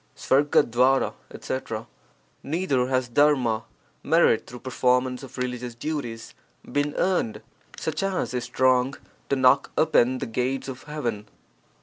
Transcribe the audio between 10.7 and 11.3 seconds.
heaven.